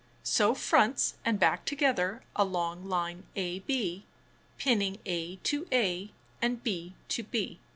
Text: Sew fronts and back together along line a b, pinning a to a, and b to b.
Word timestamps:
Sew 0.23 0.55
fronts 0.55 1.13
and 1.23 1.39
back 1.39 1.63
together 1.63 2.23
along 2.35 2.85
line 2.89 3.23
a 3.35 3.59
b, 3.59 4.07
pinning 4.57 4.97
a 5.05 5.35
to 5.43 5.67
a, 5.71 6.09
and 6.41 6.63
b 6.63 6.95
to 7.09 7.21
b. 7.21 7.59